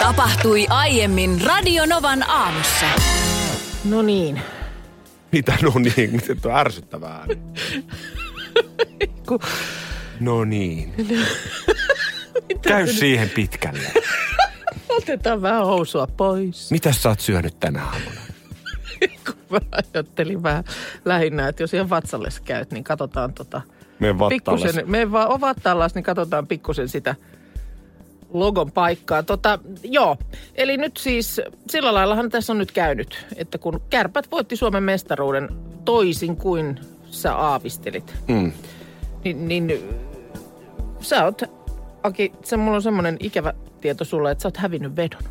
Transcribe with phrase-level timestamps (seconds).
[0.00, 2.86] Tapahtui aiemmin Radionovan aamussa.
[3.84, 4.40] No niin.
[5.32, 6.12] Mitä no niin?
[6.16, 7.38] Miten tuo ärsyttävää ääni?
[9.28, 9.40] Ku,
[10.20, 10.94] No niin.
[12.62, 13.92] Käy siihen pitkälle.
[14.98, 16.70] otetaan vähän housua pois.
[16.70, 18.20] Mitäs sä oot syönyt tänä aamuna?
[19.26, 19.60] Kun mä
[19.94, 20.64] ajattelin vähän
[21.04, 23.60] lähinnä, että jos ihan vatsalle käyt, niin katsotaan tota...
[23.98, 24.62] Meen vattallas.
[24.62, 27.14] Pikkusen, me vaan ovat tällaista, niin katsotaan pikkusen sitä
[28.32, 29.22] logon paikkaa.
[29.22, 30.16] Tota, joo,
[30.54, 35.48] eli nyt siis sillä laillahan tässä on nyt käynyt, että kun kärpät voitti Suomen mestaruuden
[35.84, 38.52] toisin kuin sä aavistelit, Mm.
[39.24, 39.72] niin, niin
[41.00, 41.42] sä oot,
[42.02, 45.22] Aki, se mulla on semmoinen ikävä tieto sulle, että sä oot hävinnyt vedon.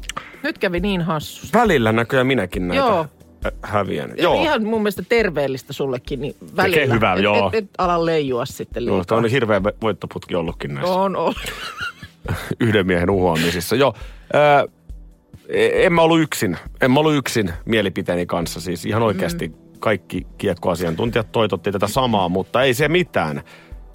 [0.44, 1.58] Nyt kävi niin hassusti.
[1.58, 2.96] Välillä näköjään minäkin näitä Joo.
[3.44, 3.52] Joo.
[3.62, 4.10] häviän.
[4.18, 4.34] Joo.
[4.34, 4.44] Joo.
[4.44, 6.94] Ihan mun mielestä terveellistä sullekin, niin välillä.
[6.94, 7.48] hyvää, et, joo.
[7.48, 9.06] Et, et, ala leijua sitten Joo, liikaa.
[9.06, 11.34] tämä on hirveä ve- voittoputki ollutkin näissä on, on.
[12.60, 13.76] yhden miehen uhoamisissa.
[13.76, 13.94] Joo,
[14.34, 14.66] ää,
[15.54, 16.58] en mä ollut yksin.
[16.82, 18.62] En mä ollut yksin mielipiteeni kanssa.
[18.62, 19.56] Siis ihan oikeasti mm.
[19.80, 23.44] kaikki kiekkoasiantuntijat toitotti tätä samaa, mutta ei se mitään.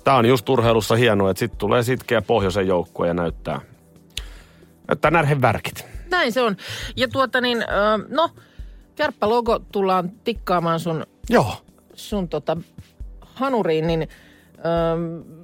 [0.05, 3.61] Tämä on just urheilussa hienoa, että sitten tulee sitkeä pohjoisen joukkue ja näyttää,
[4.89, 5.87] näyttää närhen värkit.
[6.11, 6.57] Näin se on.
[6.97, 7.65] Ja tuota niin,
[8.09, 8.31] no,
[8.97, 11.53] kärppälogo tullaan tikkaamaan sun, Joo.
[11.95, 12.57] sun tota,
[13.21, 14.09] hanuriin, niin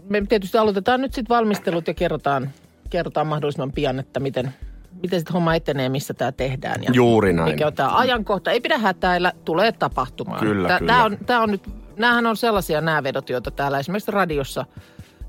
[0.08, 2.50] me tietysti aloitetaan nyt sitten valmistelut ja kerrotaan,
[2.90, 4.54] kerrotaan mahdollisimman pian, että miten,
[5.02, 6.82] miten sitten homma etenee, missä tämä tehdään.
[6.82, 7.50] Ja Juuri näin.
[7.50, 8.50] Mikä on tämä ajankohta.
[8.50, 10.40] Ei pidä hätäillä, tulee tapahtumaan.
[10.40, 10.92] Kyllä, tää, kyllä.
[10.92, 14.66] Tää on, tää on nyt, näähän on sellaisia nämä vedot, joita täällä esimerkiksi radiossa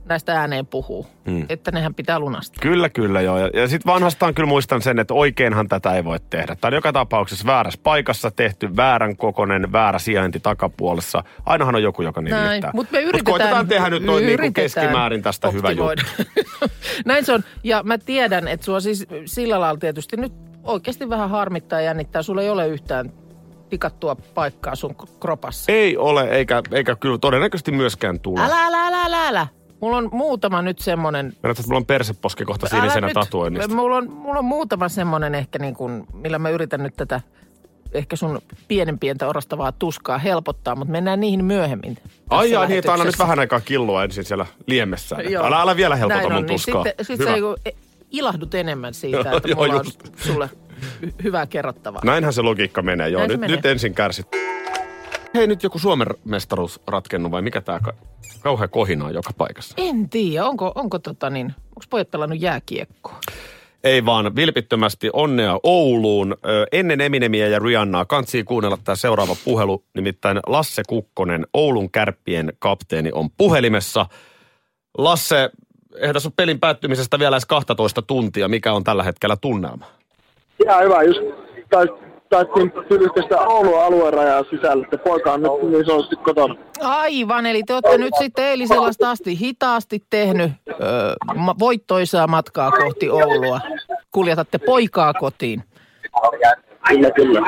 [0.05, 1.07] näistä ääneen puhuu.
[1.25, 1.45] Mm.
[1.49, 2.61] Että nehän pitää lunastaa.
[2.61, 3.37] Kyllä, kyllä joo.
[3.37, 6.55] Ja, ja sitten vanhastaan kyllä muistan sen, että oikeinhan tätä ei voi tehdä.
[6.55, 11.23] Tämä on joka tapauksessa väärässä paikassa tehty, väärän kokonen, väärä sijainti takapuolessa.
[11.45, 12.71] Ainahan on joku, joka nimittää.
[12.73, 13.33] mutta me yritetään...
[13.33, 16.03] Mut koitetaan tehdä nyt noin niin yritetään keskimäärin tästä hyvä optimoida.
[16.19, 16.33] juttu.
[17.05, 17.43] Näin se on.
[17.63, 20.33] Ja mä tiedän, että sua siis sillä lailla tietysti nyt
[20.63, 22.21] oikeasti vähän harmittaa ja jännittää.
[22.21, 23.11] Sulla ei ole yhtään
[23.69, 25.71] tikattua paikkaa sun kropassa.
[25.71, 28.41] Ei ole, eikä, eikä kyllä todennäköisesti myöskään tule.
[28.41, 29.47] Älä, älä, älä, älä, älä.
[29.81, 31.25] Mulla on muutama nyt semmonen...
[31.25, 33.75] Meinaat, että mulla on perseposki kohta sinisenä tatuoinnista.
[33.75, 37.21] Mulla on, mulla on muutama semmonen ehkä niin kuin, millä mä yritän nyt tätä
[37.93, 41.97] ehkä sun pienen pientä orastavaa tuskaa helpottaa, mutta mennään niihin myöhemmin.
[42.29, 45.15] Ai jaa, niin, että anna nyt vähän aikaa killua ensin siellä liemessä.
[45.15, 45.45] Joo.
[45.45, 46.83] Älä, älä vielä helpota Näin mun on, niin tuskaa.
[46.83, 47.29] Sitten, sitten Hyvä.
[47.29, 47.55] sä niinku
[48.11, 50.49] ilahdut enemmän siitä, Joo, että joo, mulla on sulle
[51.05, 52.01] hy- hyvää kerrottavaa.
[52.05, 53.09] Näinhän se logiikka menee.
[53.09, 53.55] Joo, Näin nyt, menee.
[53.55, 54.27] nyt ensin kärsit.
[55.33, 57.93] Hei, nyt joku Suomen mestaruus ratkennut vai mikä tää ka-
[58.41, 59.75] kauhea kohina on joka paikassa?
[59.77, 63.15] En tiedä, onko, onko tota niin, onko pojat pelannut jääkiekkoa?
[63.83, 66.35] Ei vaan, vilpittömästi onnea Ouluun.
[66.45, 69.83] Ö, ennen Eminemiä ja Rihannaa kantsii kuunnella tämä seuraava puhelu.
[69.93, 74.05] Nimittäin Lasse Kukkonen, Oulun kärppien kapteeni, on puhelimessa.
[74.97, 75.49] Lasse,
[75.95, 78.47] eihän tässä ole pelin päättymisestä vielä edes 12 tuntia.
[78.47, 79.85] Mikä on tällä hetkellä tunnelma?
[80.63, 81.19] Ihan hyvä, just
[81.75, 86.55] tais- taittiin pyrkiä sitä Oulun alueen rajaa sisällä, että poika on nyt niin sanotusti kotona.
[86.81, 90.73] Aivan, eli te olette nyt sitten eilisellasta asti hitaasti tehnyt ö,
[91.35, 93.59] ma- voittoisaa matkaa kohti Oulua.
[94.11, 95.63] Kuljetatte poikaa kotiin.
[96.87, 97.41] Kyllä, kyllä.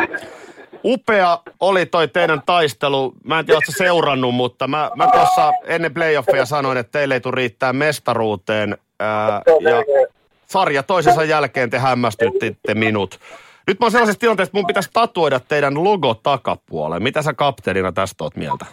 [0.85, 3.13] Upea oli toi teidän taistelu.
[3.23, 7.13] Mä en tiedä, ootko sä seurannut, mutta mä, mä tuossa ennen playoffeja sanoin, että teille
[7.13, 8.77] ei tule riittää mestaruuteen.
[9.00, 10.05] Ää, ja
[10.45, 13.19] sarja toisensa jälkeen te hämmästyttitte minut.
[13.68, 17.03] Nyt mä oon sellaisessa tilanteessa, että mun pitäisi tatuoida teidän logo takapuoleen.
[17.03, 18.66] Mitä sä kapteenina tästä oot mieltä?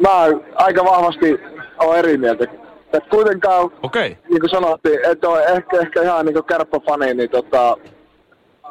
[0.00, 1.40] Mä aika vahvasti
[1.78, 2.44] olen eri mieltä.
[2.92, 3.70] Et kuitenkaan.
[3.82, 4.08] Okay.
[4.08, 7.76] niin kuin sanottiin, että on ehkä, ehkä ihan niin kärppäfani, niin tota,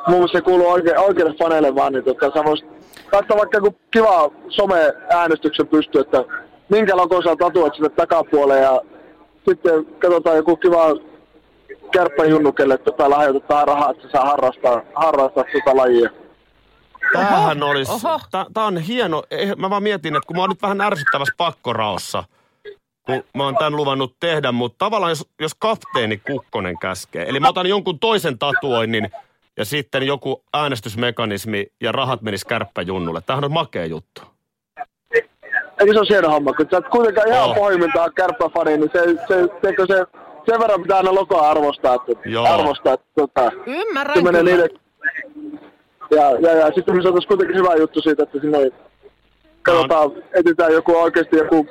[0.08, 2.68] mun mielestä se kuuluu oike, oikeille faneille vaan, niin tota, sä voisit
[3.12, 6.24] laittaa vaikka joku kiva some-äänestyksen pysty, että
[6.70, 8.82] minkä logon sä tatuoit sinne takapuoleen ja
[9.50, 11.09] sitten katsotaan joku kiva
[11.91, 16.09] kärppäjunnukelle, että tota lahjoitetaan rahaa, että se saa harrastaa, harrastaa tota lajia.
[17.13, 17.91] Tämähän olisi,
[18.53, 19.24] tämä on hieno.
[19.31, 22.24] Eh, Mä vaan mietin, että kun mä oon nyt vähän ärsyttävässä pakkoraossa,
[23.06, 27.50] kun mä oon tämän luvannut tehdä, mutta tavallaan jos, jos kapteeni Kukkonen käskee, eli mä
[27.50, 29.12] otan jonkun toisen tatuoinnin
[29.57, 33.21] ja sitten joku äänestysmekanismi ja rahat menis kärppäjunnulle.
[33.25, 34.21] Tämähän on makea juttu.
[35.80, 37.56] Eikö se ole hieno homma, kun sä oot kuitenkaan ihan oh.
[37.56, 40.06] pohjimmiltaan kärppäfani, niin se, se, se, se,
[40.50, 42.46] sen verran pitää aina logoa arvostaa, että, Joo.
[42.46, 44.56] arvostaa, että tota, Ymmärrän se menee kyllä.
[44.56, 44.80] niille.
[46.12, 48.72] Ja, ja, ja sitten me saataisiin kuitenkin hyvä juttu siitä, että sinne
[49.62, 51.68] katsotaan, etsitään joku oikeasti joku,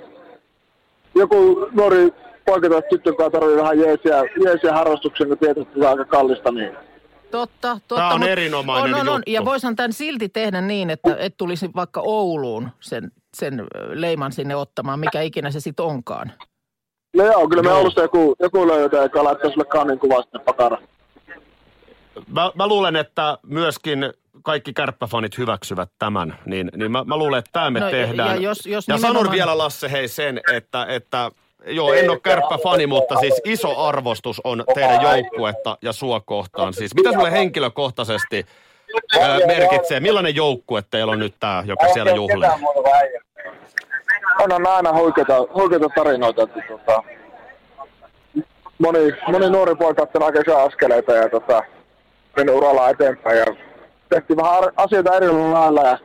[1.14, 2.12] joku nuori
[2.46, 6.04] poika tai tyttö, joka tarvii vähän jeesiä, jeesiä harrastuksen, kun tietää, että se on aika
[6.04, 6.76] kallista, niin
[7.30, 7.94] Totta, totta.
[7.94, 9.14] Tää on mut- erinomainen on, on, on.
[9.18, 9.30] juttu.
[9.30, 14.56] Ja voisihan tämän silti tehdä niin, että et tulisi vaikka Ouluun sen, sen leiman sinne
[14.56, 16.32] ottamaan, mikä ikinä se sitten onkaan.
[17.18, 17.78] No joo, kyllä me Joo.
[17.78, 20.78] Oulusta joku, joku löydetään, joka laittaa sulle kanin kuva sinne pakara.
[22.28, 24.12] Mä, mä luulen, että myöskin
[24.42, 28.28] kaikki kärppäfanit hyväksyvät tämän, niin, niin mä, mä luulen, että tämä me No, tehdään.
[28.42, 31.30] ja jos- jos ja sanon nimenomaan- vielä Lasse hei sen, että, että
[31.66, 36.72] joo, en ole kärppäfani, mutta siis iso arvostus on teidän joukkuetta ja sua kohtaan.
[36.74, 38.46] Siis mitä sulle henkilökohtaisesti
[39.20, 40.00] ää, merkitsee?
[40.00, 42.48] Millainen joukkue teillä on nyt tämä, joka siellä juhlii?
[44.40, 47.02] On on aina huikeita, huikeita tarinoita, että tota,
[48.78, 48.98] moni,
[49.28, 51.62] moni nuori poika ottanut aika isoja askeleita ja tota,
[52.36, 53.44] mennyt uralla eteenpäin ja
[54.08, 55.98] tehtiin vähän asioita eri lailla ja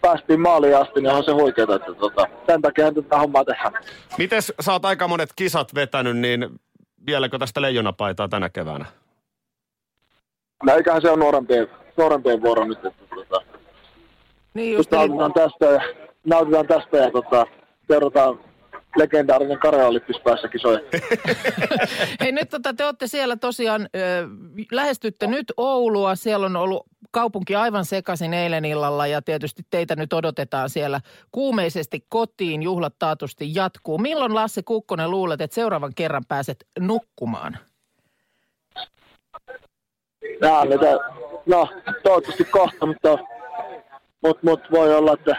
[0.00, 3.72] päästiin maaliin asti, niin on se huikeeta, että tota, tämän takia tätä hommaa tehdään.
[4.18, 6.48] Mites sä oot aika monet kisat vetänyt, niin
[7.06, 8.84] vieläkö tästä leijonapaitaa tänä keväänä?
[10.62, 13.40] No eiköhän se on nuorempien, nuorempien vuoro nyt, että tota,
[14.54, 15.80] Niin just eli, nautitaan tästä ja,
[16.24, 17.46] nautitaan tästä ja tota,
[17.88, 18.40] seurataan
[18.96, 20.80] legendaarinen Karealippis päässä kisoja.
[22.20, 24.28] hei nyt tota, te olette siellä tosiaan, ö,
[24.72, 30.12] lähestytte nyt Oulua, siellä on ollut kaupunki aivan sekaisin eilen illalla ja tietysti teitä nyt
[30.12, 31.00] odotetaan siellä
[31.32, 33.98] kuumeisesti kotiin, juhlat taatusti jatkuu.
[33.98, 37.58] Milloin Lasse Kukkonen luulet, että seuraavan kerran pääset nukkumaan?
[40.40, 40.86] Nämä on niitä,
[41.46, 41.68] no
[42.02, 43.18] toivottavasti kohta, mutta
[44.22, 45.36] mut, mut voi olla, että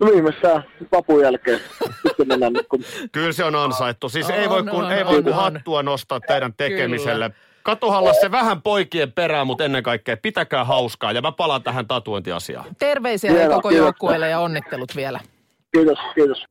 [0.00, 1.60] viimeistään vapun jälkeen
[2.06, 2.90] sitten mennään nukkumaan.
[3.12, 4.08] Kyllä se on ansaittu.
[4.08, 7.30] Siis ei On, voi kun, on, ei voi on, kun hattua nostaa teidän tekemiselle.
[7.62, 11.12] Katohalla se vähän poikien perään, mutta ennen kaikkea pitäkää hauskaa.
[11.12, 12.64] Ja mä palaan tähän tatuointiasiaan.
[12.78, 15.20] Terveisiä Hienoa, koko joukkueelle ja onnittelut vielä.
[15.72, 16.44] Kiitos, kiitos.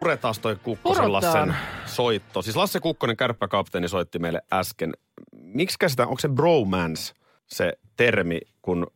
[0.00, 1.12] Puretaan toi Kukkosen.
[1.12, 1.54] Lassen
[1.84, 2.42] soitto.
[2.42, 4.92] Siis Lasse Kukkonen, kärppäkapteeni, soitti meille äsken.
[5.32, 7.14] Miksi sitä, onko se bromance
[7.46, 8.86] se termi, kun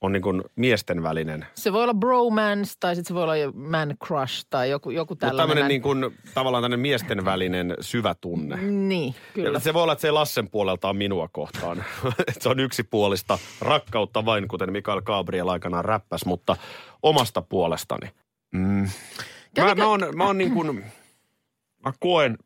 [0.00, 1.46] on niin kuin miesten välinen?
[1.54, 5.26] Se voi olla bromance tai sitten se voi olla man crush tai joku, joku Mutta
[5.26, 5.48] tällainen.
[5.48, 8.56] tämmöinen niin kuin, tavallaan tämmöinen miesten välinen syvä tunne.
[8.56, 9.56] Niin, kyllä.
[9.56, 11.84] Ja Se voi olla, että se Lassen puolelta on minua kohtaan.
[12.40, 16.56] Se on yksipuolista rakkautta vain, kuten Mikael Gabriel aikanaan räppäs, mutta
[17.02, 18.10] omasta puolestani.
[18.52, 18.88] Mm.
[19.58, 20.84] Mä, mä, oon, mä oon niin kuin,
[21.84, 22.38] mä koen,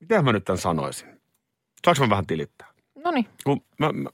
[0.00, 1.08] miten mä nyt tämän sanoisin?
[1.84, 2.68] Saanko mä vähän tilittää?
[3.04, 3.26] No niin,
[3.78, 4.10] mä, mä,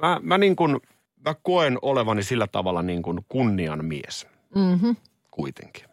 [0.00, 0.80] mä, mä, niin kuin,
[1.24, 4.90] mä koen olevani sillä tavalla niin kuin kunnian mies mhm.
[5.30, 5.84] kuitenkin.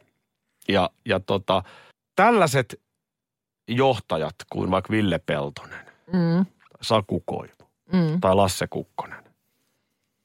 [0.67, 1.63] Ja, ja tota,
[2.15, 2.81] tällaiset
[3.67, 6.45] johtajat kuin vaikka Ville Peltonen, Mm,
[6.81, 8.21] Saku Koivu mm.
[8.21, 9.23] tai Lasse Kukkonen.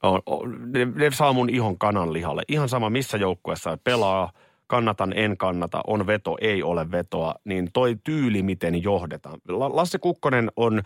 [0.02, 2.42] On, on, ne, ne saa mun ihon kanan lihalle.
[2.48, 4.32] Ihan sama missä joukkueessa pelaa,
[4.66, 9.38] kannatan, en kannata, on veto, ei ole vetoa, niin toi tyyli, miten johdetaan.
[9.48, 10.82] La- Lasse Kukkonen on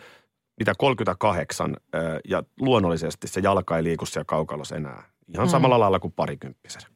[0.59, 5.03] mitä 38 ö, ja luonnollisesti se jalka ei liiku siellä kaukalossa enää.
[5.35, 6.87] Ihan samalla lailla kuin parikymppisenä.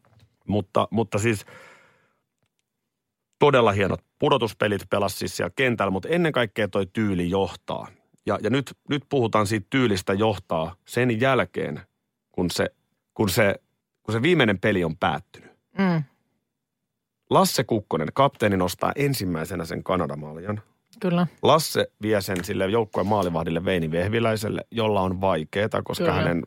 [0.46, 1.46] Mutta, mutta siis
[3.38, 7.88] todella hienot pudotuspelit pelasi siis siellä kentällä, mutta ennen kaikkea toi tyyli johtaa.
[8.26, 11.80] Ja, ja nyt, nyt puhutaan siitä tyylistä johtaa sen jälkeen,
[12.32, 12.70] kun se,
[13.14, 13.54] kun se,
[14.02, 15.50] kun se viimeinen peli on päättynyt.
[15.78, 16.02] Mm,
[17.30, 20.62] Lasse Kukkonen, kapteeni, nostaa ensimmäisenä sen Kanadamaljan.
[21.00, 21.26] Kyllä.
[21.42, 26.16] Lasse vie sen sille joukkueen maalivahdille Veini Vehviläiselle, jolla on vaikeaa, koska Kyllä.
[26.16, 26.42] hänen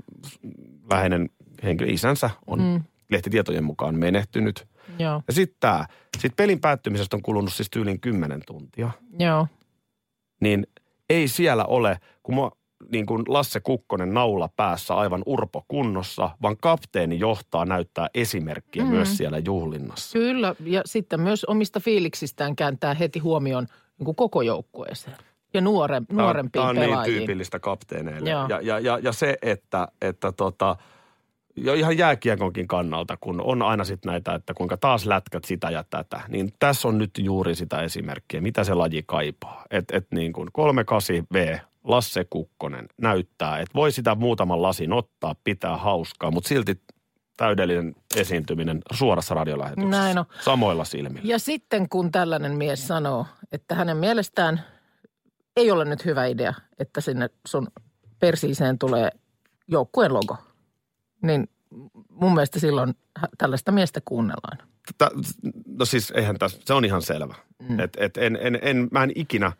[0.92, 1.30] läheinen
[1.64, 2.84] henkilö, isänsä, on Mm.
[3.12, 4.68] lehtitietojen mukaan menehtynyt.
[5.00, 8.92] Joo, Ja sitten tämä, sitten pelin päättymisestä on kulunut siis tyyliin 10 tuntia.
[9.20, 9.48] joo.
[10.42, 10.68] Niin
[11.10, 12.42] ei siellä ole, kun mä,
[12.92, 18.90] niin kuin Lasse Kukkonen naula päässä aivan urpo kunnossa, vaan kapteeni johtaa näyttää esimerkkiä Mm.
[18.90, 18.96] mm.
[18.96, 20.20] myös siellä juhlinnassa.
[20.20, 23.68] Kyllä, ja sitten myös omista fiiliksistään kääntää heti huomioon
[24.02, 25.18] niin kuin koko joukkueeseen
[25.54, 27.18] ja nuore, nuorempiin Tämä on niin pelaajiin.
[27.18, 28.30] tyypillistä kapteeneille.
[28.30, 28.48] Joo.
[28.50, 30.76] Ja, ja, ja, ja se, että, että tota,
[31.56, 35.84] jo ihan jääkiekonkin kannalta, kun on aina sitten näitä, että kuinka taas lätkät sitä ja
[35.90, 39.66] tätä, niin tässä on nyt juuri sitä esimerkkiä, mitä se laji kaipaa.
[39.72, 45.78] Että et niin kuin 38V, Lasse Kukkonen näyttää, että voi sitä muutaman lasin ottaa, pitää
[45.78, 46.82] hauskaa, mutta silti
[47.42, 49.98] täydellinen esiintyminen suorassa radiolähetyksessä.
[49.98, 50.26] Näin on.
[50.42, 51.22] Samoilla silmillä.
[51.24, 54.62] Ja sitten kun tällainen mies sanoo, että hänen mielestään
[55.56, 57.68] ei ole nyt hyvä idea, että sinne sun
[58.20, 59.10] persiiseen tulee
[59.68, 60.38] joukkueen logo,
[61.22, 61.50] niin
[62.10, 62.94] mun mielestä silloin
[63.38, 64.58] tällaista miestä kuunnellaan.
[64.98, 65.12] Tä,
[65.66, 67.36] no siis eihän tässä, se on ihan selvä.
[67.70, 67.80] Mm.
[67.80, 69.52] Et, et en, en, en, mä en ikinä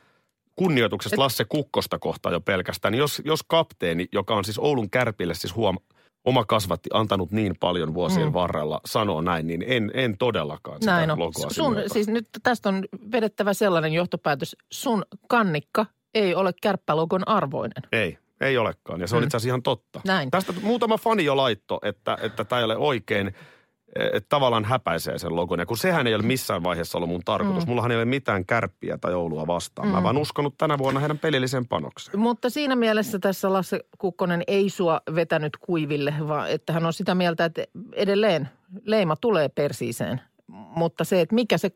[0.56, 2.94] kunnioituksesta Lasse Kukkosta kohtaan jo pelkästään.
[2.94, 5.78] Jos, jos kapteeni, joka on siis Oulun kärpille siis huom,
[6.26, 8.34] oma kasvatti antanut niin paljon vuosien mm.
[8.34, 11.20] varrella, sanoo näin, niin en, en todellakaan sitä Näin on.
[11.20, 14.56] logoa Sun, siis nyt tästä on vedettävä sellainen johtopäätös.
[14.72, 17.84] Sun kannikka ei ole kärppälogon arvoinen.
[17.92, 19.02] Ei, ei olekaan.
[19.02, 19.26] Ja se on Mm.
[19.26, 20.02] itse asiassa ihan totta.
[20.06, 20.32] Näin.
[20.32, 23.34] Tästä muutama fani jo laitto, että että tämä ei ole oikein,
[23.96, 25.60] että tavallaan häpäisee sen logon.
[25.60, 27.66] Ja kun sehän ei ole missään vaiheessa ollut mun tarkoitus.
[27.66, 27.70] Mm.
[27.70, 29.88] Mullahan ei ole mitään kärppiä tai joulua vastaan.
[29.88, 29.94] Mm.
[29.94, 32.20] Mä vaan uskonut tänä vuonna heidän pelilliseen panokseen.
[32.20, 37.16] Mutta siinä mielessä tässä Lasse Kukkonen ei sua vetänyt kuiville, vaan että hän on sitä
[37.16, 38.50] mieltä, että edelleen
[38.84, 40.22] leima tulee persiiseen.
[40.48, 41.72] Mutta se, että mikä se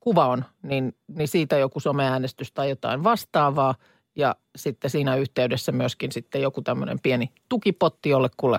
[0.00, 3.74] kuva on, niin, niin siitä joku someäänestys tai jotain vastaavaa.
[4.16, 8.58] Ja sitten siinä yhteydessä myöskin sitten joku tämmöinen pieni tukipotti jollekulle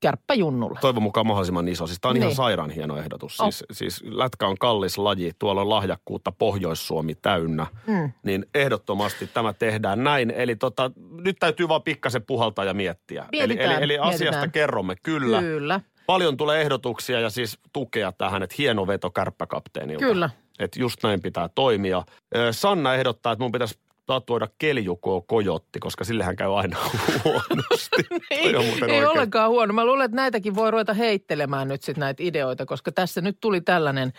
[0.00, 0.78] kärppäjunnulle.
[0.80, 1.86] Toivon mukaan mahdollisimman iso.
[1.86, 2.22] Siis tämä on niin.
[2.22, 3.40] ihan sairaan hieno ehdotus.
[3.40, 3.52] On.
[3.52, 7.66] Siis, siis lätkä on kallis laji, tuolla on lahjakkuutta Pohjois-Suomi täynnä.
[7.86, 8.12] Mm.
[8.22, 10.30] Niin ehdottomasti tämä tehdään näin.
[10.30, 13.26] Eli tota, nyt täytyy vaan pikkasen puhaltaa ja miettiä.
[13.32, 14.52] eli, Mietitään, eli, eli asiasta mietitään.
[14.52, 15.40] kerromme kyllä.
[15.40, 15.80] Kyllä.
[16.06, 20.04] Paljon tulee ehdotuksia ja siis tukea tähän, että hieno veto kärppäkapteenilta.
[20.04, 20.30] Kyllä.
[20.58, 22.02] Että just näin pitää toimia.
[22.50, 23.78] Sanna ehdottaa, että mun pitäisi
[24.08, 26.76] tatuoida keljuko kojotti, koska sillehän käy aina
[27.24, 27.96] huonosti.
[28.30, 29.08] Ei, muuten ei oikein.
[29.08, 29.72] ollenkaan huono.
[29.72, 33.60] Mä luulen, että näitäkin voi ruveta heittelemään nyt sitten näitä ideoita, koska tässä nyt tuli
[33.60, 34.12] tällainen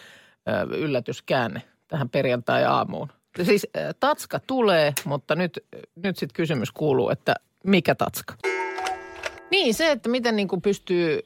[0.48, 3.08] ö, yllätyskäänne tähän perjantai-aamuun.
[3.44, 5.60] Siis ö, tatska tulee, mutta nyt,
[5.96, 8.34] nyt sitten kysymys kuuluu, että mikä tatska?
[9.52, 11.20] Niin, se, että miten niin kuin pystyy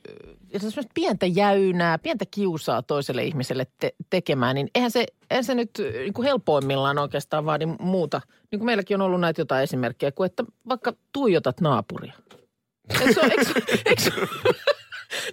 [0.59, 5.71] semmoista pientä jäynää, pientä kiusaa toiselle ihmiselle te- tekemään, niin eihän se, eihän se nyt
[5.93, 8.21] niin kuin helpoimmillaan oikeastaan vaadi muuta.
[8.51, 12.13] Niin kuin meilläkin on ollut näitä jotain esimerkkejä, kuin että vaikka tuijotat naapuria.
[13.01, 14.27] Eikö se eikö, eikö,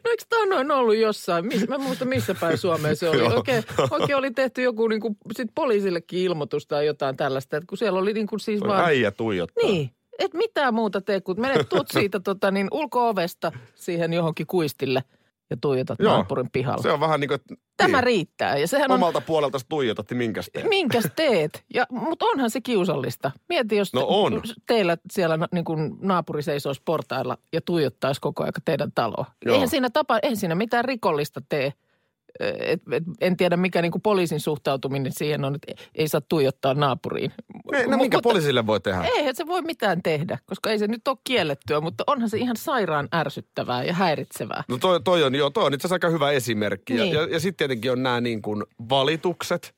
[0.05, 1.47] No eikö tämä noin ollut jossain?
[1.47, 3.23] Miss, mä en muista missä päin Suomeen se oli.
[3.37, 7.79] Oikein, oikein oli tehty joku niin kuin, sit poliisillekin ilmoitus tai jotain tällaista, että kun
[7.79, 8.85] siellä oli niin kuin siis vaan...
[8.85, 9.65] Äijä tuijottaa.
[9.65, 15.05] Niin, et mitään muuta tee, kun menet tuut siitä tota, niin ulko-ovesta siihen johonkin kuistille
[15.51, 16.13] ja tuijotat Joo.
[16.13, 16.83] naapurin pihalla.
[16.83, 20.11] Se on vähän niin kuin, että Tämä niin, riittää ja sehän on, omalta puolelta tuijotat,
[20.11, 20.69] niin minkäs teet?
[20.69, 21.65] minkäs teet?
[21.75, 23.31] Ja, mutta onhan se kiusallista.
[23.49, 24.43] Mieti, jos No on.
[24.67, 29.27] teillä siellä niin kuin naapuri seisoisi portailla ja tuijottaisi koko ajan teidän taloa.
[29.45, 29.55] Joo.
[29.55, 31.73] Eihän siinä, tapa, eihän siinä mitään rikollista tee.
[32.41, 36.75] Et, et, en tiedä, mikä niin kuin poliisin suhtautuminen siihen on, että ei saa tuijottaa
[36.75, 37.33] naapuriin.
[37.73, 39.03] Ne, no minkä mutta- poliisille voi tehdä?
[39.05, 42.57] Eihän se voi mitään tehdä, koska ei se nyt ole kiellettyä, mutta onhan se ihan
[42.57, 44.65] sairaan ärsyttävää ja häiritsevää.
[44.69, 46.97] No toi, toi on, joo, toi on itse asiassa aika hyvä esimerkki.
[46.97, 47.15] Ja, Niin.
[47.15, 49.75] ja, ja sitten tietenkin on nämä niin kuin valitukset.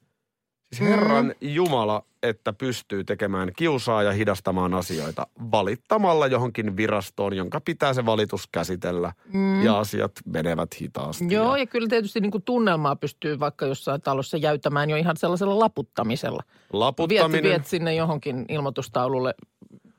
[0.73, 1.33] Siis Herran Mm.
[1.41, 8.49] Jumala, että pystyy tekemään kiusaa ja hidastamaan asioita valittamalla johonkin virastoon, jonka pitää se valitus
[8.52, 9.12] käsitellä.
[9.33, 9.62] Mm.
[9.64, 11.26] Ja asiat menevät hitaasti.
[11.31, 15.17] Joo, ja ja kyllä tietysti niin kuin tunnelmaa pystyy vaikka jossain talossa jäytämään jo ihan
[15.17, 16.43] sellaisella laputtamisella.
[16.47, 19.35] Viet, laputtaminen, viet sinne johonkin ilmoitustaululle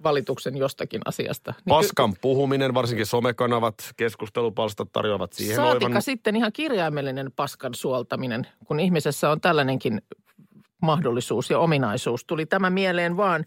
[0.03, 1.51] valituksen jostakin asiasta.
[1.51, 6.01] Niin paskan puhuminen, varsinkin somekanavat, keskustelupalstat tarjoavat siihen Saatika oivan.
[6.01, 10.01] sitten ihan kirjaimellinen paskan suoltaminen, kun ihmisessä on tällainenkin
[10.83, 12.25] mahdollisuus ja ominaisuus.
[12.25, 13.45] Tuli tämä mieleen vaan.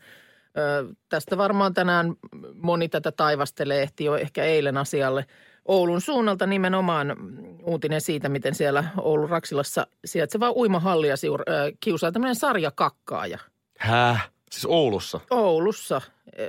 [0.58, 2.14] Ö, tästä varmaan tänään
[2.54, 5.26] moni tätä taivastelee, ehti jo ehkä eilen asialle.
[5.64, 7.16] Oulun suunnalta nimenomaan
[7.62, 13.38] uutinen siitä, miten siellä Oulun Raksilassa sijaitseva uimahallia siur- ö, kiusaa tämmöinen sarjakakkaaja.
[13.78, 14.30] Häh?
[14.50, 15.20] Siis Oulussa.
[15.30, 16.00] Oulussa.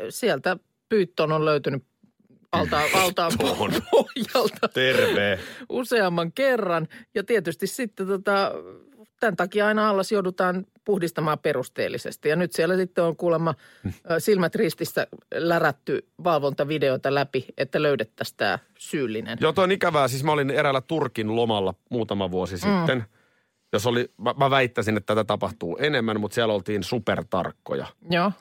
[0.10, 0.58] Sieltä
[0.90, 1.84] pyytton on löytynyt
[2.52, 3.32] altaan, altaan
[3.92, 5.40] pohjalta Terve.
[5.70, 6.88] useamman kerran.
[7.16, 8.52] Ja tietysti sitten tota,
[9.20, 12.30] tämän takia aina allas joudutaan puhdistamaan perusteellisesti.
[12.30, 13.54] Ja nyt siellä sitten on kuulemma
[14.20, 19.38] silmät ristissä lärätty valvontavideota läpi, että löydettäisiin tämä syyllinen.
[19.42, 20.08] Joo, toi on ikävää.
[20.08, 22.60] Siis mä olin eräällä Turkin lomalla muutama vuosi mm.
[22.60, 23.04] sitten.
[23.74, 27.88] Jos oli, mä, mä väittäisin, että tätä tapahtuu enemmän, mutta siellä oltiin supertarkkoja.
[28.10, 28.32] Joo.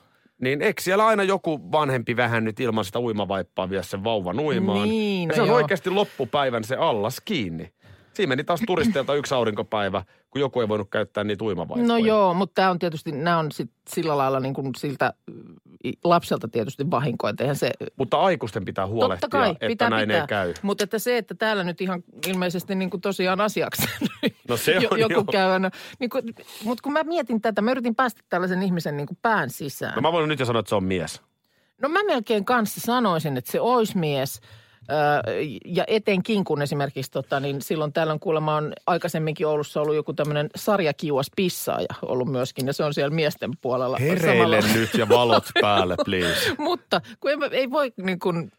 [0.41, 4.89] Niin eikö siellä aina joku vanhempi vähän nyt ilman sitä uimavaippaa vie sen vauvan uimaan?
[4.89, 5.57] Niin, ja no se on joo.
[5.57, 7.73] oikeasti loppupäivän se allas kiinni.
[8.13, 10.03] Siinä meni taas turisteilta yksi aurinkopäivä,
[10.37, 11.87] kun joku ei voinut käyttää niitä uimavaippoja.
[11.87, 15.13] No joo, mutta tämä on tietysti, nämä on sit sillä lailla niin kuin siltä
[16.03, 20.07] lapselta tietysti vahinko, että eihän se Mutta aikuisten pitää huolehtia, Totta kai, että pitää, näin
[20.07, 20.21] pitää.
[20.21, 20.53] ei käy.
[20.61, 23.83] Mutta että se, että täällä nyt ihan ilmeisesti niin kuin tosiaan asiaksi
[24.49, 25.23] No se on joku joo.
[25.23, 25.59] käy.
[25.99, 26.23] Niin kuin,
[26.63, 29.95] mutta kun mä mietin tätä, mä yritin päästä tällaisen ihmisen niin kuin pään sisään.
[29.95, 31.21] No mä voin nyt jo sanoa, että se on mies.
[31.81, 34.41] No mä melkein kanssa sanoisin, että se olisi mies.
[35.65, 40.13] Ja etenkin kun esimerkiksi tota, niin silloin täällä on kuulemma on aikaisemminkin Oulussa ollut joku
[40.13, 43.97] tämmöinen sarjakiuas pissaaja ollut myöskin ja se on siellä miesten puolella.
[43.97, 46.55] Hereille samalla- nyt ja valot päälle, please.
[46.57, 48.51] Mutta kun ei, ei voi niin kuin,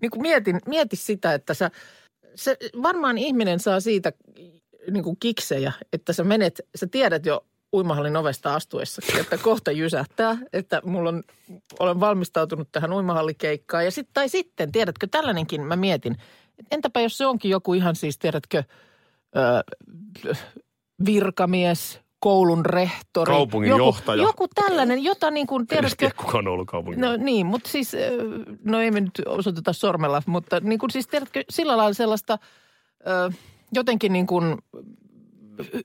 [0.00, 1.70] niin kuin mietin, mieti sitä, että sä,
[2.34, 4.12] se, varmaan ihminen saa siitä
[4.90, 10.38] niin kuin kiksejä, että sä menet, sä tiedät jo uimahallin ovesta astuessa, että kohta jysähtää,
[10.52, 11.22] että mulla on,
[11.80, 13.84] olen valmistautunut tähän uimahallikeikkaan.
[13.84, 16.12] Ja sit, tai sitten, tiedätkö, tällainenkin mä mietin,
[16.58, 18.62] että entäpä jos se onkin joku ihan siis, tiedätkö,
[19.36, 19.64] ö,
[21.06, 23.32] virkamies, koulun rehtori.
[23.32, 24.22] Kaupungin joku, johtaja.
[24.22, 27.00] Joku tällainen, jota niin kuin, En tiedätkö, tiedä, kuka on ollut kaupungin.
[27.00, 27.92] No niin, mutta siis,
[28.64, 32.38] no ei me nyt osoiteta sormella, mutta niin kuin siis tiedätkö, sillä lailla sellaista
[33.06, 33.32] ö,
[33.72, 34.58] jotenkin niin kuin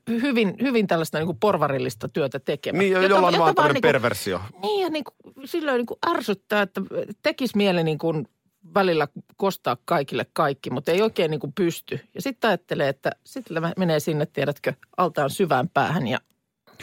[0.10, 2.80] hyvin, hyvin tällaista niin kuin porvarillista työtä tekemään.
[2.80, 4.42] niin, Jota- jolla on jota vaan tämmöinen niin kuin- perversio.
[4.62, 6.82] Niin ja niin kuin, silloin niin kuin ärsyttää, että
[7.24, 8.27] tekisi mieli niin kuin
[8.74, 12.00] välillä kostaa kaikille kaikki, mutta ei oikein niin kuin pysty.
[12.15, 16.20] Ja sitten ajattelee, että sitten menee sinne, tiedätkö, altaan syvään päähän ja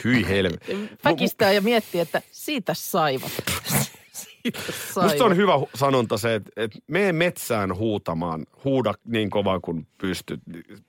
[0.03, 0.57] Hyi helmi.
[1.05, 3.31] väkistää ja miettii, että siitä saivat.
[5.03, 10.39] Musta on hyvä sanonta se, että, että mene metsään huutamaan, huuda niin kovaa kuin pystyt.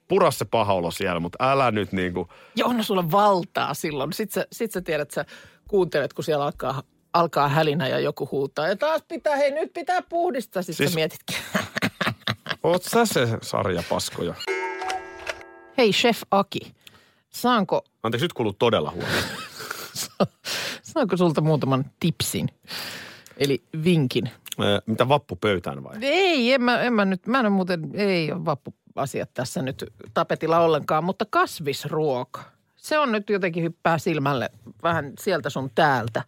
[0.07, 4.13] Pura se paha olo siellä, mutta älä nyt niin kuin, Ja onhan sulla valtaa silloin.
[4.13, 5.25] Sitten sä, sit sä tiedät, että sä
[5.67, 6.83] kuuntelet, kun siellä alkaa,
[7.13, 8.67] alkaa hälinä ja joku huutaa.
[8.67, 10.61] Ja taas pitää, hei nyt pitää puhdistaa.
[10.61, 10.95] Sitten Siis- siis...
[10.95, 11.35] mietitkin.
[12.63, 14.33] oot sä se sarja paskoja.
[15.77, 16.59] Hei chef Aki,
[17.29, 19.33] saanko, Anteeksi, nyt kuuluu todella huonosti.
[20.93, 22.49] saanko sulta muutaman tipsin?
[23.37, 24.29] Eli vinkin.
[24.85, 25.97] Mitä vappu pöytään vai?
[26.01, 29.93] Ei, en mä, en mä nyt, mä en ole muuten, ei ole vappuasiat tässä nyt
[30.13, 32.43] tapetilla ollenkaan, mutta kasvisruoka.
[32.75, 34.49] Se on nyt jotenkin hyppää silmälle
[34.83, 36.23] vähän sieltä sun täältä.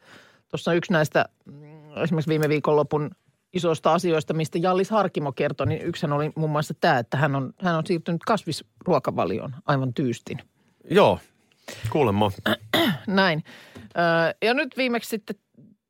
[0.50, 3.12] Tuossa yksi näistä mm, esimerkiksi viime viikonlopun
[3.53, 7.53] isoista asioista, mistä Jallis Harkimo kertoi, niin yksihän oli muun muassa tämä, että hän on,
[7.62, 10.38] hän on siirtynyt kasvisruokavalioon aivan tyystin.
[10.89, 11.19] Joo,
[11.89, 12.31] kuulemma.
[13.07, 13.43] Näin.
[14.41, 15.35] Ja nyt viimeksi sitten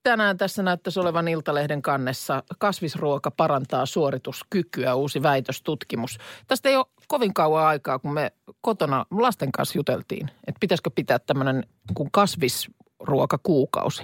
[0.10, 6.18] tänään tässä näyttäisi olevan Iltalehden kannessa kasvisruoka parantaa suorituskykyä, uusi väitöstutkimus.
[6.48, 8.32] Tästä ei ole kovin kauan aikaa, kun me
[8.62, 14.04] kotona lasten kanssa juteltiin, että pitäisikö pitää tämmöinen kuin kasvisruokakuukausi.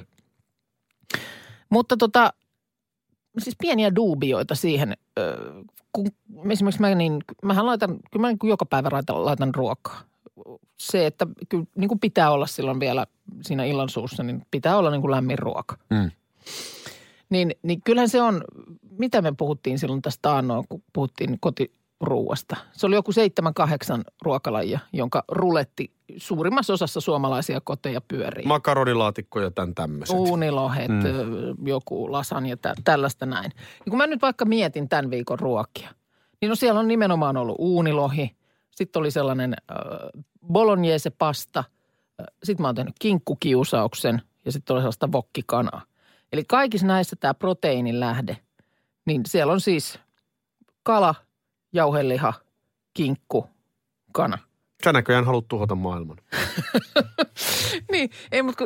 [1.70, 2.34] Mutta tota,
[3.39, 4.98] siis pieniä duubioita siihen,
[5.93, 6.08] kun
[6.51, 10.10] esimerkiksi mä niin, mähän laitan, kyllä mä niin joka päivä laitan, laitan ruokaa
[10.79, 13.07] se, että kyllä niin kuin pitää olla silloin vielä
[13.41, 15.77] siinä illan suussa, niin pitää olla niin kuin lämmin ruoka.
[15.89, 16.11] Mm.
[17.29, 18.43] Niin, niin kyllähän se on,
[18.99, 22.55] mitä me puhuttiin silloin tästä annoin, kun puhuttiin kotiruuasta.
[22.71, 28.45] Se oli joku seitsemän, kahdeksan ruokalajia, jonka ruletti suurimmassa osassa suomalaisia koteja pyörii.
[28.45, 30.15] Makaronilaatikko ja tämän tämmöiset.
[30.15, 30.95] Uunilohet, Mm.
[30.95, 31.67] mm.
[31.67, 33.51] joku lasanja, tä, tällaista näin.
[33.55, 35.89] Niin kun mä nyt vaikka mietin tämän viikon ruokia,
[36.41, 38.35] niin no siellä on nimenomaan ollut uunilohi.
[38.72, 39.77] Sitten oli sellainen äh,
[40.51, 41.64] bolognese pasta.
[42.44, 45.81] Sitten mä oon tehnyt kinkkukiusauksen ja sitten oli sellaista vokkikanaa.
[46.34, 48.38] Eli kaikissa näissä tämä proteiinin lähde,
[49.05, 50.00] niin siellä on siis
[50.84, 51.16] kala,
[51.74, 52.34] jauheliha,
[52.94, 53.46] kinkku,
[54.14, 54.38] kana.
[54.84, 56.18] Sä näköjään haluat tuhota maailman.
[57.92, 58.66] Niin, ei, mutta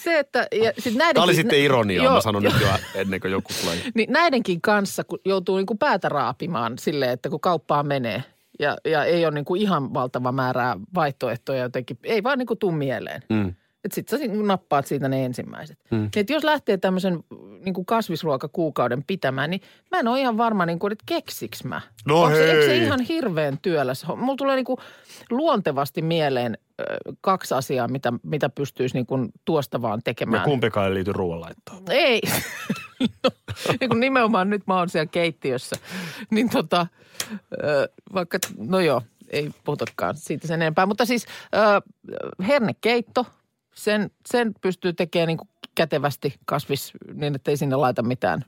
[0.00, 0.46] se, että...
[0.52, 2.52] Ja sit näidenkin, Tämä oli sitten ironiaa, Joo, mä sanon joo.
[2.52, 3.76] nyt jo ennen kuin joku tulee.
[3.94, 8.24] Niin näidenkin kanssa, kun joutuu niin kuin päätä raapimaan silleen, että kun kauppaan menee
[8.58, 12.58] ja, ja ei ole niin kuin ihan valtava määrää vaihtoehtoja jotenkin, ei vaan niin kuin
[12.58, 13.22] tuu mieleen.
[13.28, 13.54] Mm.
[13.86, 15.78] Että sit sä niin kuin nappaat siitä ne ensimmäiset.
[15.90, 15.96] Mm.
[15.98, 17.24] Niin, että jos lähtee tämmöisen
[17.64, 21.80] niin kuin kasvisruokakuukauden pitämään, niin mä en ole ihan varma, niin kuin, että keksiks mä.
[22.06, 22.82] No Onko se, eikö se hei.
[22.82, 24.06] ihan hirveän työläs?
[24.16, 24.78] Mulla tulee niin kuin
[25.30, 26.84] luontevasti mieleen ö,
[27.20, 30.44] kaksi asiaa, mitä, mitä pystyisi niin kuin tuosta vaan Ja tekemään.
[30.44, 31.82] kumpikaan ei liity ruoanlaittoon.
[31.90, 32.20] Ei.
[33.24, 33.30] no,
[33.80, 35.76] niin kun nimenomaan nyt mä oon siellä keittiössä.
[36.30, 36.86] Niin tota,
[38.14, 40.86] vaikka, no joo, ei puhutakaan siitä sen enempää.
[40.86, 41.26] Mutta siis
[42.48, 43.26] hernekeitto,
[43.78, 48.44] sen, sen pystyy tekemään niin kuin kätevästi kasvis niin, että ei sinne laita mitään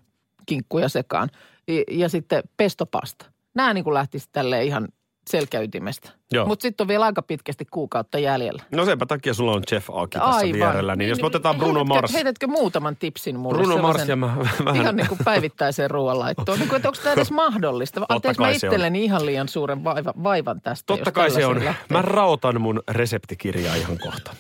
[0.46, 1.28] kinkkuja sekaan.
[1.68, 3.26] Ja, ja sitten pestopasta.
[3.54, 4.88] Nämä niin kuin lähtisi tälleen ihan
[5.28, 6.10] selkäytimestä.
[6.46, 8.62] Mutta sitten on vielä aika pitkästi kuukautta jäljellä.
[8.72, 10.52] No senpä takia sulla on Jeff Aki tässä Aivan.
[10.52, 10.96] vierellä.
[10.96, 12.14] Niin, jos me otetaan Bruno heitätkö, Mars.
[12.14, 13.58] Heitätkö muutaman tipsin mulle?
[13.58, 14.80] Bruno Mars ja mä vähän...
[14.82, 16.58] Ihan niin kuin päivittäiseen ruoanlaittoon.
[16.58, 18.00] Niin kuin, että onko tämä edes mahdollista?
[18.08, 20.86] Anteeksi, mä itselleni ihan liian suuren vaiva, vaivan tästä.
[20.86, 21.64] Totta kai se on.
[21.64, 21.96] lähtee.
[21.96, 24.36] Mä raotan mun reseptikirjaa ihan kohta.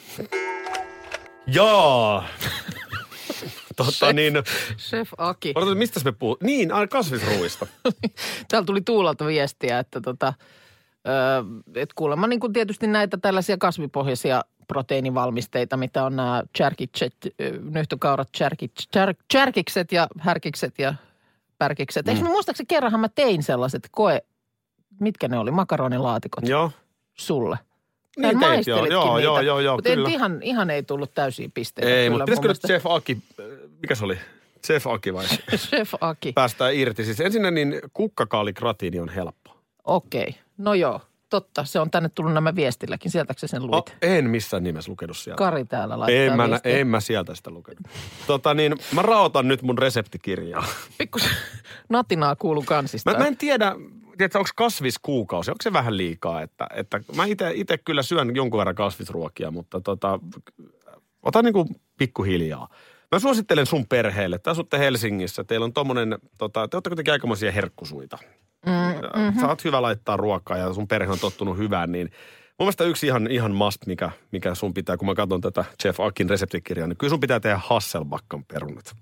[1.48, 2.24] Jaa.
[3.76, 4.34] Totta niin.
[4.78, 5.52] Chef Aki.
[5.54, 6.42] Odotan, mistä me puhut?
[6.42, 7.66] Niin, ai, kasvisruuista.
[8.48, 10.32] Täällä tuli Tuulalta viestiä, että tota,
[11.74, 17.14] et kuulemma niin kuin tietysti näitä tällaisia kasvipohjaisia proteiinivalmisteita, mitä on nämä chärkikset,
[18.36, 20.94] chärkik, chär, chärkikset ja härkikset ja
[21.58, 22.06] pärkikset.
[22.06, 22.10] Mm.
[22.10, 24.22] Eikö mä muistaakseni kerranhan mä tein sellaiset koe,
[25.00, 26.70] mitkä ne oli, makaronilaatikot joo.
[27.14, 27.58] sulle.
[28.18, 30.08] Niin teit, joo, joo, joo, joo, joo, Mutta kyllä.
[30.08, 31.90] ihan, ihan ei tullut täysiä pisteitä.
[31.90, 33.18] Ei, mutta pitäisikö nyt Jeff Aki,
[33.82, 34.18] mikä se oli?
[34.68, 35.24] Jeff Aki vai?
[35.68, 36.32] Chef Aki.
[36.32, 37.04] Päästään irti.
[37.04, 39.56] Siis ensinnä niin kukkakaaligratiini on helppo.
[39.84, 41.00] Okei, no joo.
[41.30, 41.64] totta.
[41.64, 43.10] Se on tänne tullut nämä viestilläkin.
[43.10, 43.88] Sieltäkö sen luit?
[43.88, 45.38] Oh, en missään nimessä lukenut sieltä.
[45.38, 46.78] Kari täällä laittaa En mä, viestiä.
[46.78, 47.82] en mä sieltä sitä lukenut.
[48.26, 50.64] Tota niin, mä raotan nyt mun reseptikirjaa.
[50.98, 51.30] Pikkusen
[51.88, 53.12] natinaa kuuluu kansista.
[53.12, 53.74] Mä, mä en tiedä,
[54.18, 56.42] tiedätkö, onko kasviskuukausi, onko se vähän liikaa?
[56.42, 60.18] Että, että mä itse kyllä syön jonkun verran kasvisruokia, mutta tota,
[61.22, 62.68] ota niin kuin pikkuhiljaa.
[63.12, 67.52] Mä suosittelen sun perheelle, te asutte Helsingissä, teillä on tommonen, tota, te olette kuitenkin aikamoisia
[67.52, 68.18] herkkusuita.
[68.66, 69.40] Mm, Mm-hmm.
[69.40, 72.06] Sä oot hyvä laittaa ruokaa ja sun perhe on tottunut hyvään, niin
[72.58, 76.00] mun mielestä yksi ihan, ihan must, mikä, mikä sun pitää, kun mä katson tätä Chef
[76.00, 78.94] Akin reseptikirjaa, niin kyllä sun pitää tehdä Hasselbackan perunat.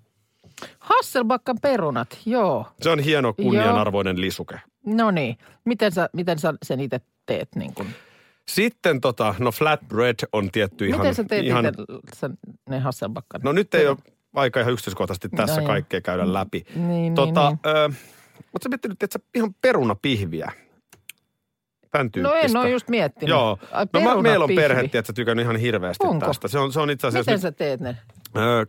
[0.78, 2.66] Hasselbakkan perunat, joo.
[2.82, 4.60] Se on hieno kunnianarvoinen lisuke.
[4.86, 5.38] No niin.
[5.64, 7.48] Miten sä, miten sä sen itse teet?
[7.54, 7.86] Niin kun?
[8.48, 11.00] Sitten tota, no flatbread on tietty ihan...
[11.00, 11.82] miten sä teet ihan, itse
[12.14, 13.40] sen, ne Hasselbakkan?
[13.44, 13.96] No nyt ei ole
[14.34, 16.64] aika ihan yksityiskohtaisesti tässä No kaikkea käydä läpi.
[16.74, 17.84] Niin, tota, niin, Ö,
[18.36, 20.52] Oletko sä miettinyt, että sä ihan perunapihviä?
[21.90, 23.28] Tämän No en ole just miettinyt.
[23.28, 23.58] Joo.
[23.72, 26.26] Ai, No mä, meillä on perhe, että sä tykännyt ihan hirveästi Onko?
[26.26, 26.48] tästä.
[26.48, 27.96] Se on, se on itse asiassa Miten nyt, sä teet ne?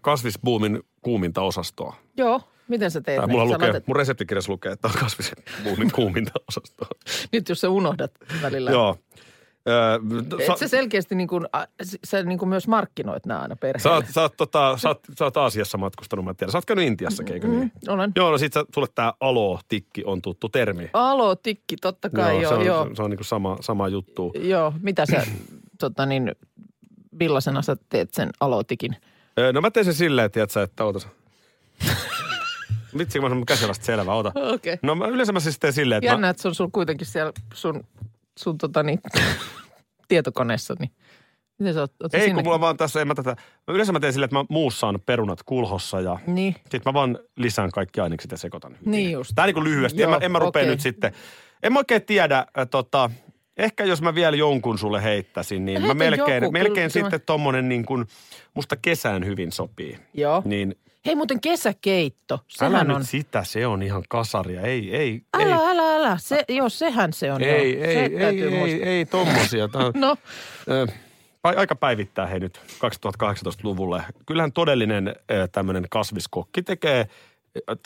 [0.01, 1.95] kasvisbuumin kuuminta osastoa.
[2.17, 3.27] Joo, miten sä teet ne?
[3.27, 6.88] mulla Sä lukee, laitat- mun reseptikirjassa lukee, että on kasvisbuumin kuuminta osastoa.
[7.34, 8.71] Nyt jos sä unohdat välillä.
[8.71, 8.97] Joo.
[9.69, 9.99] Ö,
[10.51, 11.45] Et sä selkeästi niin kuin,
[12.03, 13.95] sä niin kuin myös markkinoit nämä aina Sä perheelle.
[13.95, 16.51] oot, sä, oot, tota, sä, oot, sä oot Aasiassa matkustanut, mä tiedän.
[16.51, 17.62] Sä oot käynyt Intiassakin, eikö niin?
[17.88, 18.12] Mm, olen.
[18.15, 20.89] Joo, no sit sä, sulle tää alo-tikki on tuttu termi.
[20.93, 22.88] Alo, tikki, totta kai, joo, se on, joo.
[22.89, 24.32] Se, se on niinku sama, sama juttu.
[24.39, 25.23] Joo, mitä sä,
[25.80, 26.36] tota niin,
[27.12, 28.95] millaisena sä teet sen alotikin?
[29.53, 31.08] No mä teen sen silleen, tiedätkö, että ootas.
[32.98, 34.32] Vitsi, kun mä sanon käsialasta selvä, ota.
[34.36, 34.54] Okei.
[34.54, 34.78] Okay.
[34.82, 37.08] No mä yleensä mä siis teen silleen, että Jännä, mä, että se on sun kuitenkin
[37.08, 37.84] siellä sun,
[38.40, 39.00] sun tota niin,
[40.08, 40.92] tietokoneessa, niin
[41.60, 43.36] miten sä oot, oot ei kun mulla vaan tässä, en mä tätä,
[43.68, 47.20] mä yleensä mä teen silleen, että mä muussaan perunat kulhossa ja Niin, sit mä vaan
[47.36, 48.92] lisään kaikki ainekset ja sekoitan hyvin.
[48.92, 49.32] Niin just.
[49.36, 50.72] Tää niinku lyhyesti, en mä, Joo, en mä rupea okei.
[50.72, 51.14] nyt sitten,
[51.64, 53.10] en mä oikein tiedä, äh, tota,
[53.58, 57.70] ehkä jos mä vielä jonkun sulle heittäisin, niin mä melkein, joku, melkein kyllä sitten tommonen
[57.70, 58.06] niin kuin,
[58.54, 59.98] musta kesään hyvin sopii.
[60.14, 60.42] joo.
[60.46, 60.76] Niin
[61.08, 63.00] Hei muuten kesäkeitto, sehän älä on.
[63.00, 65.43] nyt sitä, se on ihan kasaria, ei, ei, ei.
[65.54, 66.17] Älä, älä, älä.
[66.17, 67.41] Se, joo, sehän se on.
[67.43, 67.84] Ei, joo.
[67.86, 68.88] ei, se ei, ei, muistaa.
[68.89, 69.67] ei, tommosia.
[69.67, 70.17] Tää No,
[70.70, 70.88] ö,
[71.43, 74.04] ai- aika päivittää hei nyt 2018-luvulle.
[74.26, 75.15] Kyllähän todellinen
[75.52, 77.08] tämmöinen kasviskokki tekee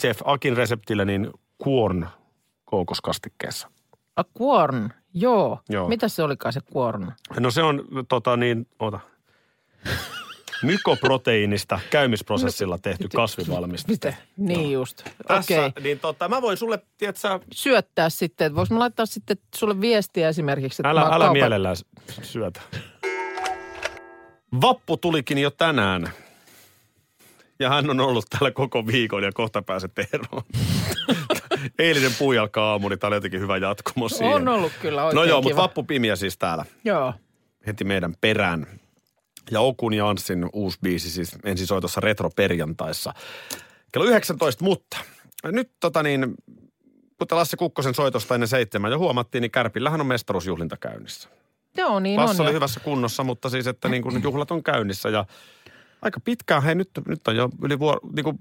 [0.01, 2.07] Chef Akin reseptillä niin kuorn
[2.65, 3.67] kookoskastikkeessa.
[4.15, 5.59] a kuorn, joo.
[5.69, 5.87] Joo.
[5.87, 7.11] Mitä se olikaan se kuorn?
[7.39, 8.99] No se on tota niin, ota.
[10.63, 13.91] Mykoproteiinista käymisprosessilla tehty kasvivalmiste.
[13.91, 14.13] Mitä?
[14.37, 15.03] Niin just.
[15.27, 15.65] Tässä, Okei.
[15.65, 15.83] okay.
[15.83, 20.29] niin tota, mä voin sulle, tiedätkö, Syöttää sitten, että voisi mä laittaa sitten sulle viestiä
[20.29, 20.81] esimerkiksi.
[20.81, 21.75] Että älä, älä kaupan- mielellään
[22.21, 22.61] syötä.
[24.61, 26.09] Vappu tulikin jo tänään.
[27.59, 30.43] Ja hän on ollut täällä koko viikon ja kohta pääset eroon.
[31.79, 34.35] Eilinen puujalka aamu, niin tää oli jotenkin hyvä jatkumo siihen.
[34.35, 35.49] On ollut kyllä oikein No joo, kiva.
[35.49, 37.13] mutta Vappu Pimiä siis täällä Joo.
[37.67, 38.67] heti meidän perään.
[39.51, 43.13] Ja Okun ja Anssin uusi biisi siis ensisoitossa retroperjantaissa.
[43.91, 44.97] Kello 19, mutta
[45.43, 46.35] nyt tota niin,
[47.19, 51.29] kuten Lasse Kukkosen soitosta ennen seitsemän jo huomattiin, niin Kärpillähän on mestaruusjuhlinta käynnissä.
[51.77, 52.47] Joo, niin Passa on.
[52.47, 52.55] oli jo.
[52.55, 55.25] hyvässä kunnossa, mutta siis, että niin kuin juhlat on käynnissä ja
[56.01, 58.37] aika pitkään, hei nyt, nyt on jo yli vuor, niin kuin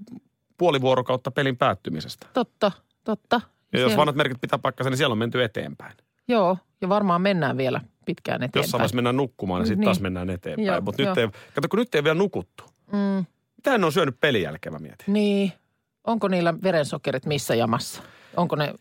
[0.57, 2.27] puoli vuorokautta pelin päättymisestä.
[2.33, 2.71] Totta,
[3.03, 3.41] totta.
[3.73, 5.97] Ja jos vanhat merkit pitää paikkansa, niin siellä on menty eteenpäin.
[6.27, 8.63] Joo, ja varmaan mennään vielä pitkään eteenpäin.
[8.63, 9.85] Jossain vaiheessa mennään nukkumaan, niin sitten Niin.
[9.85, 10.83] taas mennään eteenpäin.
[10.83, 12.63] Mutta nyt ei, kato kun nyt ei vielä nukuttu.
[12.91, 13.25] Mm,
[13.57, 15.13] Mitä ne on syönyt pelin jälkeen, mä mietin.
[15.13, 15.53] niin.
[16.07, 18.01] Onko niillä verensokerit missä jamassa?
[18.37, 18.73] Onko ne,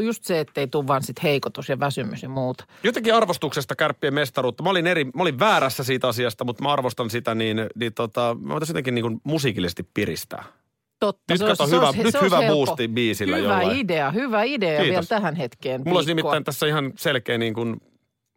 [0.00, 2.64] just se, ettei tule vaan sit heikotus ja väsymys ja muuta.
[2.82, 4.62] Jotenkin arvostuksesta kärppien mestaruutta.
[4.62, 8.36] Mä olin, eri, mä olin väärässä siitä asiasta, mutta mä arvostan sitä, niin, niin tota,
[8.40, 10.44] mä voitaisiin jotenkin niin musiikillisesti piristää.
[11.00, 11.22] Totta.
[11.34, 12.66] Nyt se olisi- kato, se hyvä, olisi- nyt se olisi hyvä helppo.
[12.66, 13.78] boosti biisillä Hyvä jollain.
[13.80, 14.90] idea, hyvä idea Kiitos.
[14.90, 15.82] vielä tähän hetkeen.
[15.84, 17.76] Mulla olisi nimittäin tässä ihan selkeä niin kuin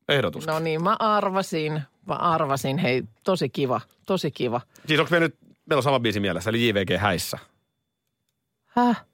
[0.09, 0.47] ehdotus.
[0.47, 2.77] No niin, mä arvasin, mä arvasin.
[2.77, 4.61] Hei, tosi kiva, tosi kiva.
[4.87, 5.35] Siis onko meillä nyt,
[5.65, 7.37] meillä on sama biisi mielessä, eli JVG Häissä.
[8.65, 9.05] Häh?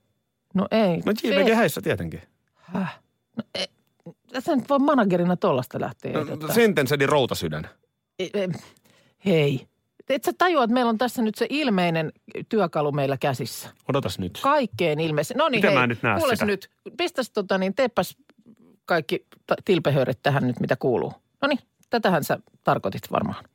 [0.54, 0.98] No ei.
[1.06, 2.22] No JVG Häissä tietenkin.
[2.56, 3.00] Häh?
[3.38, 3.68] No, ei.
[4.40, 6.54] Sä nyt voi managerina tollasta lähteä No, ehdottaa.
[6.54, 7.70] Sentensedin routasydän.
[8.20, 8.48] E- e-
[9.26, 9.68] Hei.
[10.10, 12.12] Et sä tajua, että meillä on tässä nyt se ilmeinen
[12.50, 13.70] työkalu meillä käsissä.
[13.90, 14.40] Odotas nyt.
[14.44, 15.38] Kaikkein ilmeisen.
[15.38, 16.46] No niin, Miten hei, mä nyt näe kuules sitä?
[16.46, 16.70] nyt.
[16.98, 18.18] Pistäs tota niin, teepäs
[18.88, 19.26] kaikki
[19.66, 21.14] tilpehööret tähän nyt, mitä kuuluu.
[21.42, 23.46] No niin, tätähän sä tarkoitit varmaan.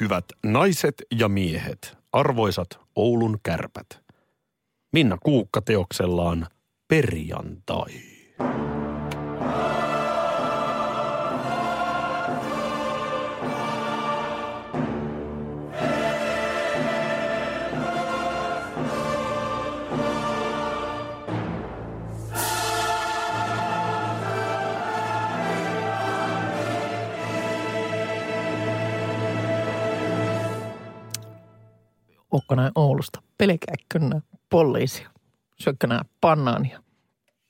[0.00, 3.86] Hyvät naiset ja miehet, arvoisat Oulun kärpät.
[4.92, 6.46] Minna Kuukka teoksellaan
[6.88, 7.90] Perjantai.
[32.56, 33.22] Näin Oulusta?
[33.38, 35.10] Pelkääkö nää poliisia?
[35.60, 36.82] Syökkö nää banaania?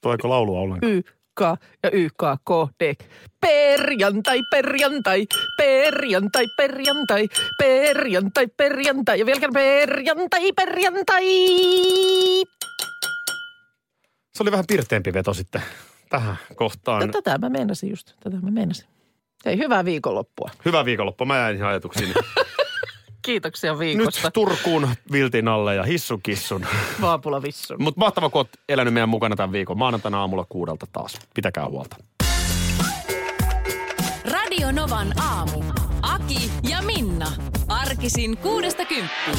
[0.00, 0.92] Tuoiko laulua ollenkaan?
[0.92, 1.02] Y,
[1.34, 1.40] K
[1.82, 2.94] ja Y, K, K, D.
[3.40, 11.24] Perjantai, perjantai, perjantai, perjantai, perjantai, perjantai ja vielä kerran perjantai, perjantai.
[14.34, 15.62] Se oli vähän pirteempi veto sitten
[16.08, 17.10] tähän kohtaan.
[17.10, 18.86] Tätä mä meinasin just, tätä mä meinasin.
[19.44, 20.50] Hei, hyvää viikonloppua.
[20.64, 21.26] Hyvää viikonloppua.
[21.26, 22.14] Mä jäin ihan ajatuksiin.
[23.22, 24.30] Kiitoksia Nyt viikosta.
[24.30, 26.66] Turkuun viltin alle ja hissukissun.
[27.00, 27.74] Vaapula vissu.
[27.78, 29.78] Mutta mahtava, kun oot elänyt meidän mukana tämän viikon.
[29.78, 31.18] Maanantaina aamulla kuudelta taas.
[31.34, 31.96] Pitäkää huolta.
[34.32, 35.62] Radio Novan aamu.
[36.02, 37.32] Aki ja Minna.
[37.68, 39.38] Arkisin kuudesta kymppiin.